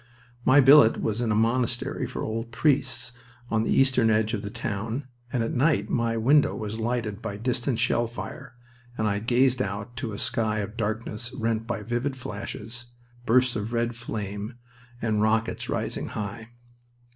[0.43, 3.13] My billet was in a monastery for old priests,
[3.51, 7.37] on the eastern edge of the town, and at night my window was lighted by
[7.37, 8.55] distant shell fire,
[8.97, 12.85] and I gazed out to a sky of darkness rent by vivid flashes,
[13.27, 14.55] bursts of red flame,
[15.03, 16.49] and rockets rising high.